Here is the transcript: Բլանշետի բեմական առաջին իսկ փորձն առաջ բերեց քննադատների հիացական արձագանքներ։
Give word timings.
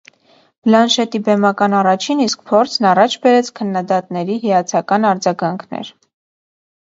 Բլանշետի 0.67 1.19
բեմական 1.25 1.75
առաջին 1.79 2.23
իսկ 2.23 2.41
փորձն 2.51 2.87
առաջ 2.93 3.17
բերեց 3.25 3.51
քննադատների 3.59 4.37
հիացական 4.47 5.05
արձագանքներ։ 5.11 5.93